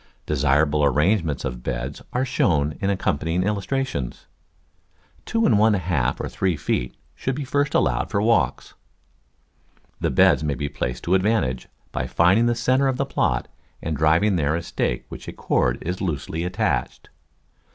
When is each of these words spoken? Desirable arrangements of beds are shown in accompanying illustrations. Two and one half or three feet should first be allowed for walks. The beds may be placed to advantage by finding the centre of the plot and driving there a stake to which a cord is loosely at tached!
Desirable 0.25 0.83
arrangements 0.83 1.45
of 1.45 1.61
beds 1.61 2.01
are 2.11 2.25
shown 2.25 2.75
in 2.81 2.89
accompanying 2.89 3.43
illustrations. 3.43 4.25
Two 5.27 5.45
and 5.45 5.59
one 5.59 5.75
half 5.75 6.19
or 6.19 6.27
three 6.27 6.57
feet 6.57 6.95
should 7.13 7.47
first 7.47 7.71
be 7.73 7.77
allowed 7.77 8.09
for 8.09 8.19
walks. 8.19 8.73
The 9.99 10.09
beds 10.09 10.43
may 10.43 10.55
be 10.55 10.69
placed 10.69 11.03
to 11.03 11.13
advantage 11.13 11.67
by 11.91 12.07
finding 12.07 12.47
the 12.47 12.55
centre 12.55 12.87
of 12.87 12.97
the 12.97 13.05
plot 13.05 13.47
and 13.79 13.95
driving 13.95 14.37
there 14.37 14.55
a 14.55 14.63
stake 14.63 15.03
to 15.03 15.07
which 15.09 15.27
a 15.27 15.33
cord 15.33 15.77
is 15.83 16.01
loosely 16.01 16.43
at 16.45 16.53
tached! 16.55 17.09